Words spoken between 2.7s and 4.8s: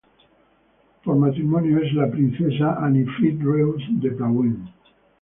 Anni-Frid Reuss de Plauen.